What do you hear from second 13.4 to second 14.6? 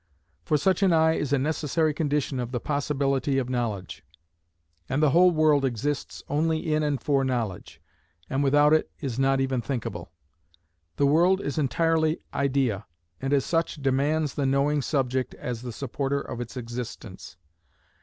such demands the